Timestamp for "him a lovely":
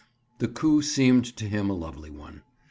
1.45-2.09